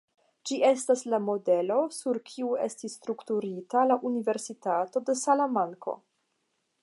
Ĝi 0.49 0.55
estis 0.69 1.03
la 1.13 1.19
modelo 1.25 1.77
sur 1.97 2.19
kiu 2.31 2.49
estis 2.69 2.97
strukturita 3.01 3.85
la 3.91 3.99
Universitato 4.11 5.07
de 5.11 5.17
Salamanko. 5.27 5.97